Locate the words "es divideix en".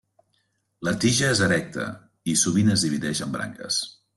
2.79-3.37